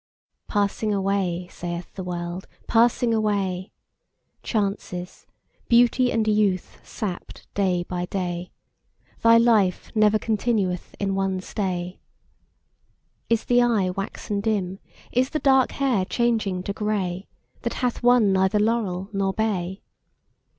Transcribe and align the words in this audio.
Passing 0.47 0.91
away, 0.95 1.47
saith 1.51 1.93
the 1.93 2.03
World, 2.03 2.47
passing 2.65 3.13
away: 3.13 3.71
Chances, 4.41 5.27
beauty 5.69 6.11
and 6.11 6.27
youth 6.27 6.79
sapped 6.81 7.45
day 7.53 7.83
by 7.83 8.07
day: 8.07 8.51
Thy 9.21 9.37
life 9.37 9.91
never 9.93 10.17
continueth 10.17 10.95
in 10.99 11.13
one 11.13 11.39
stay. 11.39 11.99
Is 13.29 13.43
the 13.45 13.61
eye 13.61 13.91
waxen 13.91 14.41
dim, 14.41 14.79
is 15.11 15.29
the 15.29 15.37
dark 15.39 15.73
hair 15.73 16.03
changing 16.05 16.63
to 16.63 16.73
gray 16.73 17.27
That 17.61 17.75
hath 17.85 18.01
won 18.01 18.33
neither 18.33 18.57
laurel 18.59 19.07
nor 19.13 19.33
bay? 19.33 19.83